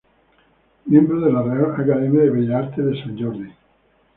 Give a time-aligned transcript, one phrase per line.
[0.87, 3.45] Miembro de la Real Academia de Bellas Artes de Sant Jordi.